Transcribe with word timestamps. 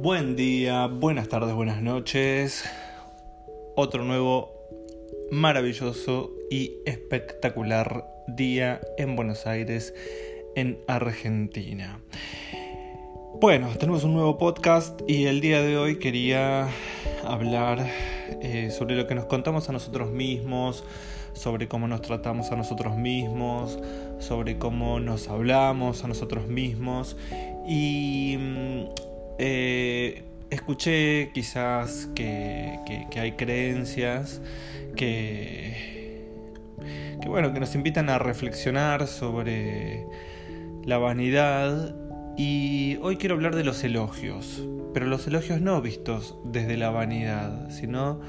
Buen 0.00 0.36
día, 0.36 0.86
buenas 0.86 1.28
tardes, 1.28 1.52
buenas 1.54 1.82
noches. 1.82 2.64
Otro 3.74 4.04
nuevo 4.04 4.52
maravilloso 5.32 6.30
y 6.52 6.76
espectacular 6.86 8.06
día 8.28 8.80
en 8.96 9.16
Buenos 9.16 9.48
Aires, 9.48 9.92
en 10.54 10.78
Argentina. 10.86 12.00
Bueno, 13.40 13.70
tenemos 13.76 14.04
un 14.04 14.14
nuevo 14.14 14.38
podcast 14.38 15.00
y 15.08 15.26
el 15.26 15.40
día 15.40 15.62
de 15.62 15.76
hoy 15.76 15.98
quería 15.98 16.68
hablar 17.24 17.84
eh, 18.40 18.70
sobre 18.70 18.94
lo 18.94 19.08
que 19.08 19.16
nos 19.16 19.24
contamos 19.24 19.68
a 19.68 19.72
nosotros 19.72 20.12
mismos, 20.12 20.84
sobre 21.32 21.66
cómo 21.66 21.88
nos 21.88 22.02
tratamos 22.02 22.52
a 22.52 22.56
nosotros 22.56 22.96
mismos, 22.96 23.80
sobre 24.20 24.58
cómo 24.58 25.00
nos 25.00 25.26
hablamos 25.26 26.04
a 26.04 26.06
nosotros 26.08 26.46
mismos 26.46 27.16
y 27.66 28.36
mm, 28.38 28.84
eh, 29.40 29.87
escuché 30.68 31.30
quizás 31.32 32.10
que, 32.14 32.78
hay 33.16 33.32
creencias 33.32 34.42
que, 34.96 36.26
que, 37.22 37.26
bueno, 37.26 37.54
que 37.54 37.60
nos 37.60 37.74
invitan 37.74 38.10
a 38.10 38.18
reflexionar 38.18 39.06
sobre 39.06 40.04
la 40.84 40.98
vanidad. 40.98 41.96
Y 42.36 42.98
hoy 43.00 43.16
quiero 43.16 43.36
hablar 43.36 43.56
de 43.56 43.64
los 43.64 43.82
elogios, 43.82 44.62
pero 44.92 45.06
los 45.06 45.26
elogios 45.26 45.62
no 45.62 45.80
vistos 45.80 46.36
desde 46.44 46.76
la 46.76 46.90
vanidad, 46.90 47.70
sino 47.70 48.20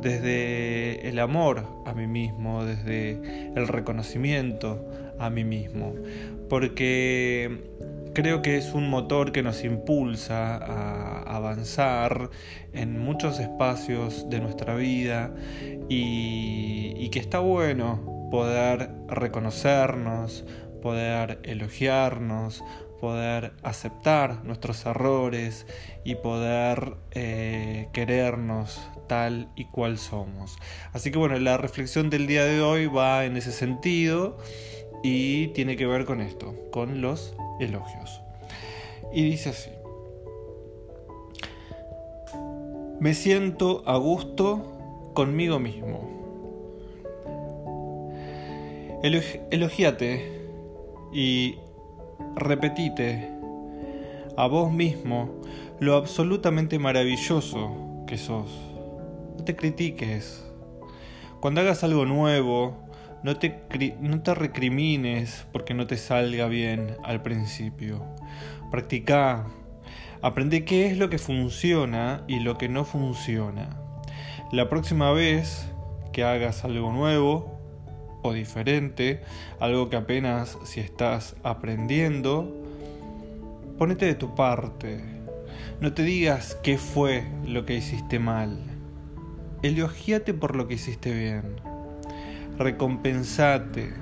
desde 0.00 1.08
el 1.08 1.18
amor 1.18 1.66
a 1.84 1.94
mí 1.94 2.06
mismo, 2.06 2.64
desde 2.64 3.50
el 3.56 3.66
reconocimiento 3.66 4.88
a 5.18 5.30
mí 5.30 5.42
mismo, 5.42 5.94
porque 6.48 7.72
creo 8.20 8.42
que 8.42 8.56
es 8.56 8.74
un 8.74 8.90
motor 8.90 9.30
que 9.30 9.44
nos 9.44 9.62
impulsa 9.62 10.56
a 10.56 11.36
avanzar 11.36 12.30
en 12.72 12.98
muchos 12.98 13.38
espacios 13.38 14.28
de 14.28 14.40
nuestra 14.40 14.74
vida 14.74 15.32
y, 15.88 17.08
que 17.10 17.20
está 17.20 17.38
bueno 17.38 18.28
poder 18.32 18.90
reconocernos, 19.06 20.44
poder 20.82 21.38
elogiarnos, 21.44 22.64
poder 23.00 23.52
aceptar 23.62 24.44
nuestros 24.44 24.84
errores 24.84 25.64
y 26.02 26.16
poder 26.16 26.96
eh, 27.12 27.86
querernos 27.92 28.80
tal 29.06 29.48
y 29.54 29.66
cual 29.66 29.96
somos. 29.96 30.58
Así 30.92 31.12
que 31.12 31.18
bueno, 31.18 31.38
la 31.38 31.56
reflexión 31.56 32.10
del 32.10 32.26
día 32.26 32.44
de 32.44 32.62
hoy 32.62 32.86
va 32.86 33.24
en 33.24 33.36
ese 33.36 33.52
sentido 33.52 34.38
y 35.02 35.48
tiene 35.48 35.76
que 35.76 35.86
ver 35.86 36.04
con 36.04 36.20
esto, 36.20 36.54
con 36.70 37.00
los 37.00 37.34
elogios. 37.60 38.20
Y 39.12 39.24
dice 39.24 39.50
así, 39.50 39.70
me 43.00 43.14
siento 43.14 43.82
a 43.86 43.96
gusto 43.96 45.10
conmigo 45.14 45.58
mismo. 45.58 46.18
Elogiate 49.02 50.50
y 51.12 51.54
repetite 52.34 53.30
a 54.36 54.46
vos 54.48 54.72
mismo 54.72 55.30
lo 55.78 55.94
absolutamente 55.94 56.78
maravilloso 56.78 58.04
que 58.06 58.18
sos. 58.18 58.50
No 59.36 59.44
te 59.44 59.54
critiques. 59.54 60.44
Cuando 61.40 61.60
hagas 61.60 61.84
algo 61.84 62.04
nuevo, 62.04 62.74
no 63.22 63.36
te, 63.36 63.60
no 64.00 64.22
te 64.22 64.34
recrimines 64.34 65.46
porque 65.52 65.74
no 65.74 65.86
te 65.86 65.96
salga 65.96 66.46
bien 66.46 66.96
al 67.04 67.22
principio. 67.22 68.04
Practica. 68.70 69.46
Aprende 70.20 70.64
qué 70.64 70.86
es 70.86 70.98
lo 70.98 71.10
que 71.10 71.18
funciona 71.18 72.24
y 72.26 72.40
lo 72.40 72.58
que 72.58 72.68
no 72.68 72.84
funciona. 72.84 73.80
La 74.50 74.68
próxima 74.68 75.12
vez 75.12 75.68
que 76.12 76.24
hagas 76.24 76.64
algo 76.64 76.92
nuevo, 76.92 77.58
o 78.22 78.32
diferente, 78.32 79.22
algo 79.60 79.88
que 79.88 79.96
apenas 79.96 80.58
si 80.64 80.80
estás 80.80 81.36
aprendiendo, 81.42 82.52
ponete 83.78 84.06
de 84.06 84.14
tu 84.14 84.34
parte. 84.34 85.00
No 85.80 85.92
te 85.92 86.02
digas 86.02 86.58
qué 86.62 86.78
fue 86.78 87.24
lo 87.46 87.64
que 87.64 87.76
hiciste 87.76 88.18
mal. 88.18 88.58
Elogiate 89.62 90.34
por 90.34 90.56
lo 90.56 90.66
que 90.66 90.74
hiciste 90.74 91.12
bien. 91.12 91.60
Recompensate. 92.58 93.94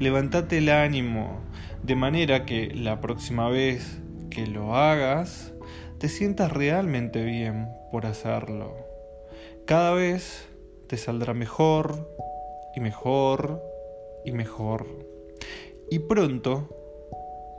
Levantate 0.00 0.58
el 0.58 0.70
ánimo 0.70 1.40
de 1.82 1.94
manera 1.94 2.44
que 2.44 2.72
la 2.74 3.00
próxima 3.00 3.48
vez 3.48 4.00
que 4.30 4.46
lo 4.46 4.76
hagas 4.76 5.52
te 5.98 6.08
sientas 6.08 6.52
realmente 6.52 7.24
bien 7.24 7.68
por 7.90 8.06
hacerlo. 8.06 8.76
Cada 9.66 9.92
vez 9.92 10.48
te 10.88 10.96
saldrá 10.96 11.34
mejor, 11.34 12.08
y 12.74 12.80
mejor 12.80 13.62
y 14.24 14.32
mejor. 14.32 14.86
Y 15.90 16.00
pronto 16.00 16.68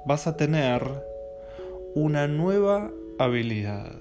vas 0.05 0.27
a 0.27 0.35
tener 0.35 0.83
una 1.95 2.27
nueva 2.27 2.91
habilidad. 3.19 3.91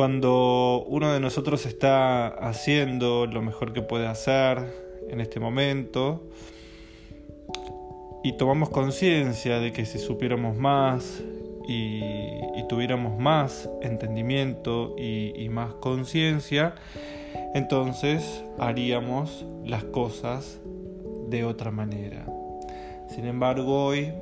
Cuando 0.00 0.82
uno 0.88 1.12
de 1.12 1.20
nosotros 1.20 1.66
está 1.66 2.28
haciendo 2.28 3.26
lo 3.26 3.42
mejor 3.42 3.74
que 3.74 3.82
puede 3.82 4.06
hacer 4.06 4.72
en 5.10 5.20
este 5.20 5.40
momento 5.40 6.22
y 8.24 8.32
tomamos 8.38 8.70
conciencia 8.70 9.60
de 9.60 9.74
que 9.74 9.84
si 9.84 9.98
supiéramos 9.98 10.56
más 10.56 11.22
y, 11.68 12.00
tuviéramos 12.66 13.18
más 13.18 13.68
entendimiento 13.82 14.96
y 14.96 15.46
más 15.50 15.74
conciencia, 15.74 16.76
entonces 17.54 18.42
haríamos 18.58 19.44
las 19.66 19.84
cosas 19.84 20.62
de 21.28 21.44
otra 21.44 21.72
manera. 21.72 22.24
Sin 23.14 23.26
embargo, 23.26 23.84
hoy 23.84 24.14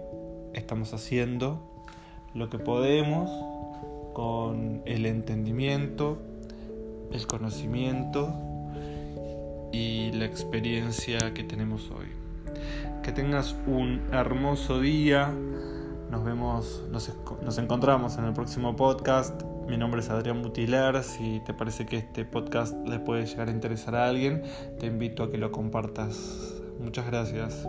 estamos 0.54 0.92
haciendo 0.92 1.62
lo 2.34 2.50
que 2.50 2.58
podemos 2.58 3.30
con 4.18 4.82
el 4.84 5.06
entendimiento, 5.06 6.18
el 7.12 7.28
conocimiento 7.28 8.34
y 9.70 10.10
la 10.10 10.24
experiencia 10.24 11.32
que 11.34 11.44
tenemos 11.44 11.88
hoy. 11.92 12.08
Que 13.04 13.12
tengas 13.12 13.54
un 13.68 14.02
hermoso 14.10 14.80
día. 14.80 15.32
Nos 16.10 16.24
vemos, 16.24 16.82
nos, 16.90 17.14
nos 17.44 17.58
encontramos 17.58 18.18
en 18.18 18.24
el 18.24 18.32
próximo 18.32 18.74
podcast. 18.74 19.40
Mi 19.68 19.76
nombre 19.76 20.00
es 20.00 20.10
Adrián 20.10 20.42
Butiler. 20.42 21.04
Si 21.04 21.40
te 21.46 21.54
parece 21.54 21.86
que 21.86 21.98
este 21.98 22.24
podcast 22.24 22.74
le 22.88 22.98
puede 22.98 23.24
llegar 23.24 23.46
a 23.46 23.52
interesar 23.52 23.94
a 23.94 24.08
alguien, 24.08 24.42
te 24.80 24.86
invito 24.86 25.22
a 25.22 25.30
que 25.30 25.38
lo 25.38 25.52
compartas. 25.52 26.60
Muchas 26.80 27.06
gracias. 27.06 27.68